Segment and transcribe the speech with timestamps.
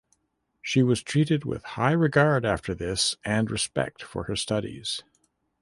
[0.63, 5.03] She was treated with high regard after this and respect for her studies.